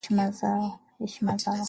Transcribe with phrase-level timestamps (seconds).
[0.09, 0.31] Heshima
[1.37, 1.57] zao.